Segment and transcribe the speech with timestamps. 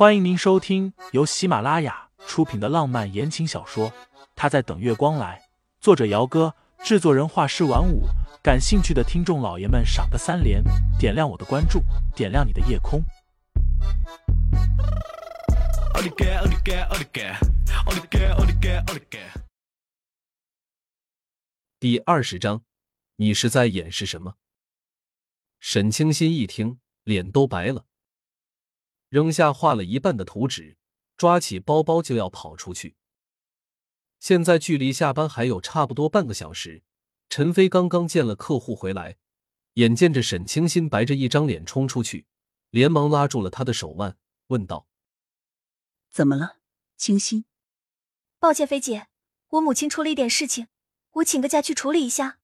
[0.00, 3.90] 欢迎您收听由喜马拉雅出品的浪漫言情小说
[4.34, 5.38] 《他在等月光来》，
[5.78, 8.04] 作者：姚哥，制作人：画师晚舞。
[8.42, 10.64] 感兴趣的听众老爷们，赏个三连，
[10.98, 11.82] 点亮我的关注，
[12.16, 13.04] 点亮你的夜空。
[21.78, 22.62] 第二十章，
[23.16, 24.36] 你是在掩饰什么？
[25.58, 27.84] 沈清新一听，脸都白了。
[29.10, 30.78] 扔下画了一半的图纸，
[31.16, 32.96] 抓起包包就要跑出去。
[34.18, 36.82] 现在距离下班还有差不多半个小时。
[37.28, 39.16] 陈飞刚刚见了客户回来，
[39.74, 42.26] 眼见着沈清新白着一张脸冲出去，
[42.70, 44.16] 连忙拉住了他的手腕，
[44.48, 44.88] 问道
[46.10, 46.58] ：“怎么了，
[46.96, 47.44] 清新
[48.40, 49.08] ？”“抱歉，飞姐，
[49.50, 50.66] 我母亲出了一点事情，
[51.12, 52.40] 我请个假去处理一下。”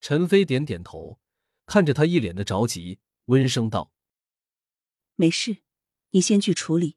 [0.00, 1.18] 陈飞点点头，
[1.64, 3.92] 看着他一脸的着急，温声道。
[5.16, 5.58] 没事，
[6.10, 6.96] 你先去处理，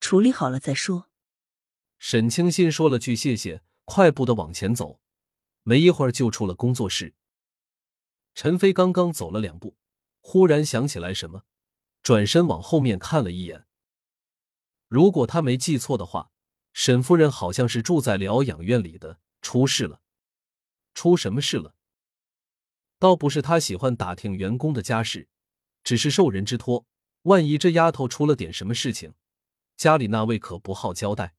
[0.00, 1.10] 处理好了再说。
[1.98, 5.00] 沈清新说了句谢谢，快步的往前走，
[5.62, 7.14] 没一会儿就出了工作室。
[8.34, 9.76] 陈飞刚刚走了两步，
[10.20, 11.44] 忽然想起来什么，
[12.02, 13.66] 转身往后面看了一眼。
[14.88, 16.30] 如果他没记错的话，
[16.72, 20.02] 沈夫人好像是住在疗养院里的，出事了。
[20.94, 21.74] 出什么事了？
[22.98, 25.28] 倒不是他喜欢打听员工的家事，
[25.82, 26.86] 只是受人之托。
[27.26, 29.14] 万一这丫头出了点什么事情，
[29.76, 31.34] 家里那位可不好交代。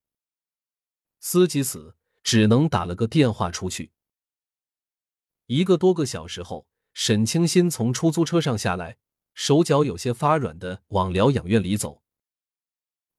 [1.22, 3.94] 思及此，只能打了个电话出去。
[5.46, 8.98] 一个多个小时后，沈清新从出租车上下来，
[9.34, 12.04] 手脚有些发软的往疗养院里走。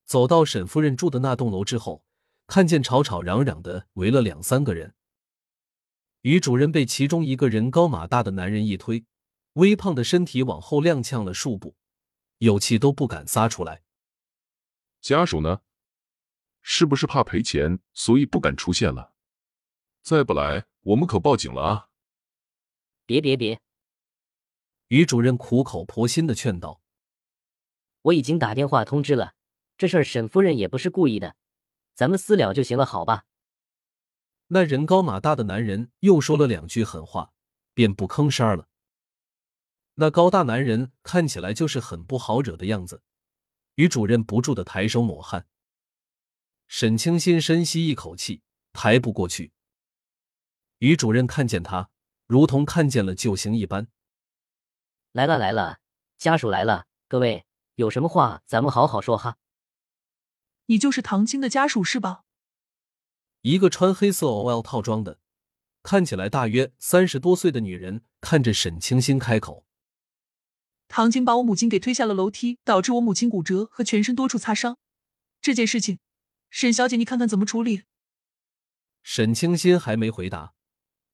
[0.04, 2.04] 走到沈夫人住的那栋楼之后，
[2.46, 4.94] 看见吵吵嚷嚷的围了两三个人。
[6.20, 9.06] 于主任被其中一个人高马大的男人一推，
[9.54, 11.77] 微胖的身体往后踉跄了数步。
[12.38, 13.82] 有气都不敢撒出来。
[15.00, 15.60] 家属呢？
[16.60, 19.14] 是不是怕赔钱，所以不敢出现了？
[20.02, 21.88] 再不来，我们可报警了啊！
[23.06, 23.60] 别别别！
[24.88, 26.82] 于主任苦口婆心的劝道
[28.02, 29.34] ：“我已经打电话通知了，
[29.76, 31.36] 这事儿沈夫人也不是故意的，
[31.94, 33.24] 咱们私了就行了，好吧？”
[34.48, 37.32] 那人高马大的男人又说了两句狠话，
[37.74, 38.67] 便不吭声了。
[40.00, 43.02] 那高大男人看起来就是很不好惹的样子，
[43.74, 45.48] 于主任不住的抬手抹汗。
[46.68, 48.42] 沈清新深吸一口气，
[48.72, 49.52] 抬不过去。
[50.78, 51.90] 于主任看见他，
[52.28, 53.88] 如同看见了救星一般。
[55.10, 55.80] 来了来了，
[56.16, 57.44] 家属来了，各位
[57.74, 59.38] 有什么话咱们好好说哈。
[60.66, 62.22] 你就是唐青的家属是吧？
[63.40, 65.18] 一个穿黑色 OL 套装的，
[65.82, 69.64] 看起来大约三十多岁的女人，看着沈清新开口。
[70.88, 74.78] 唐晶把我母亲给推下了楼梯，导致我母亲骨折和全身多处擦伤。
[75.40, 75.98] 这件事情，
[76.50, 77.82] 沈小姐你看看怎么处理？
[79.02, 80.54] 沈清新还没回答，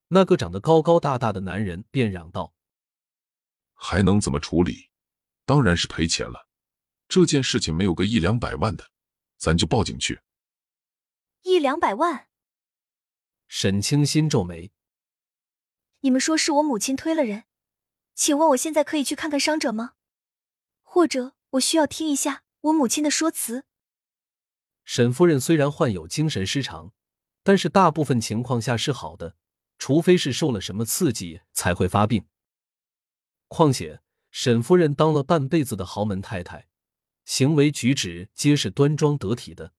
[0.07, 2.53] 那个长得高高大大的男人便嚷道
[3.75, 4.89] ：“还能怎么处理？
[5.45, 6.47] 当然是赔钱了。
[7.07, 8.89] 这件事情没有个一两百万的，
[9.37, 10.21] 咱就报警去。”
[11.43, 12.27] 一两百万？
[13.47, 14.71] 沈清新皱眉
[16.01, 17.43] ：“你们说是我母亲推了人？”
[18.15, 19.93] 请问我现在可以去看看伤者吗？
[20.81, 23.65] 或者我需要听一下我母亲的说辞？
[24.85, 26.93] 沈夫人虽然患有精神失常，
[27.43, 29.35] 但是大部分情况下是好的，
[29.77, 32.25] 除非是受了什么刺激才会发病。
[33.49, 36.69] 况且沈夫人当了半辈子的豪门太太，
[37.25, 39.73] 行为举止皆是端庄得体的。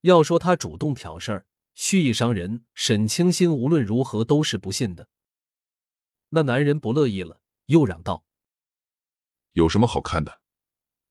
[0.00, 5.08] 要说她主动挑事儿、蓄意伤人，沈清心无论如何都是不信的。
[6.30, 8.24] 那男人不乐意了，又嚷道
[9.52, 10.40] ：“有什么好看的？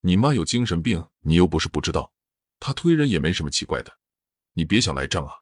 [0.01, 2.13] 你妈有精神病，你又不是不知道。
[2.59, 3.99] 她推人也没什么奇怪的，
[4.53, 5.41] 你别想赖账啊！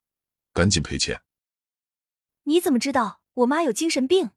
[0.51, 1.21] 赶紧赔钱！”
[2.43, 4.31] 你怎么知道我妈有精神病？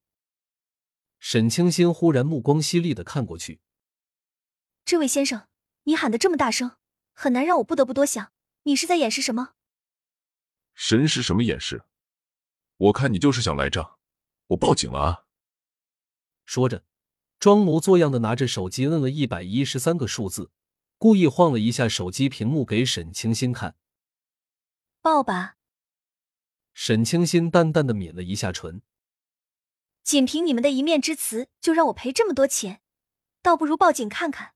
[1.19, 3.61] 沈清新忽然目光犀利的看过去。
[4.85, 5.49] 这位先生，
[5.85, 6.77] 你喊的这么大声，
[7.13, 8.33] 很难让我不得不多想，
[8.65, 9.55] 你是在掩饰什么？
[10.75, 11.85] 神是什么掩饰？
[12.77, 13.99] 我看你就是想赖账，
[14.49, 15.25] 我报警了啊！
[16.51, 16.83] 说着，
[17.39, 20.51] 装模作样的拿着手机摁了一百一十三个数字，
[20.99, 23.77] 故意晃了一下手机屏幕给沈清新看。
[25.01, 25.59] 抱吧。
[26.75, 28.83] 沈清新淡淡的抿了一下唇。
[30.03, 32.83] 仅凭你们的一面之词，就让我赔这么多钱，
[33.43, 34.55] 倒不如报警看看，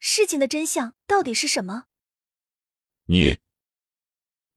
[0.00, 1.84] 事情的真相到底是什么。
[3.04, 3.38] 你，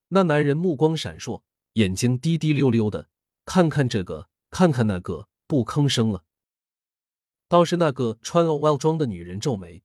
[0.08, 1.44] 那男人目光闪烁，
[1.74, 3.10] 眼睛滴滴溜溜的，
[3.46, 6.26] 看看这个，看看那个，不吭声了。
[7.50, 9.84] 倒是那个穿 OL 装的女人皱眉：“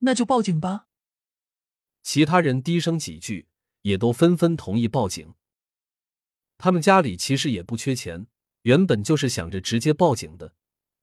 [0.00, 0.88] 那就报警吧。
[2.02, 3.46] 其他人低声几句，
[3.82, 5.34] 也都纷纷同意报警。
[6.56, 8.26] 他们家里其实也不缺钱，
[8.62, 10.54] 原本就是想着直接报警的，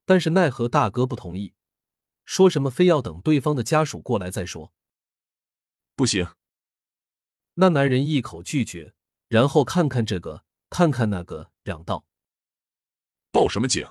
[0.03, 1.53] 但是奈何大哥不同意，
[2.25, 4.73] 说什么非要等对方的家属过来再说。
[5.95, 6.27] 不行，
[7.53, 8.95] 那男人一口拒绝，
[9.27, 12.03] 然后看看这个，看看那个，嚷道
[13.31, 13.87] ：“报什么警？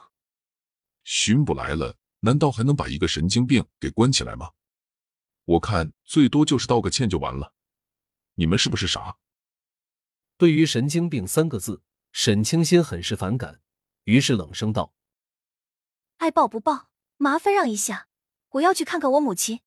[1.04, 4.52] 巡捕来了，难道还能把一个神经病给关起来吗？
[5.44, 7.54] 我看最多就是道个歉就完了。
[8.34, 9.16] 你们是不是傻？”
[10.38, 11.82] 对于“神经病”三个字，
[12.12, 13.60] 沈清心很是反感，
[14.04, 14.94] 于是冷声道
[16.18, 18.08] ：“爱报不报，麻烦让一下，
[18.50, 19.60] 我要去看看我母亲。”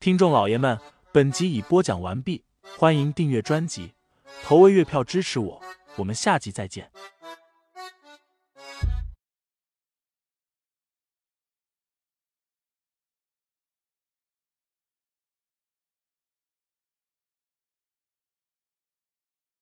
[0.00, 0.80] 听众老爷们，
[1.12, 2.44] 本集已播讲完毕，
[2.78, 3.94] 欢迎订阅专辑，
[4.42, 5.62] 投喂月票支持我，
[5.96, 6.90] 我们下集再见。